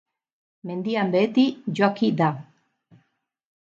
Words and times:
Mendian 0.69 1.11
beheiti 1.15 1.45
joaki 1.81 2.13
da. 2.23 2.31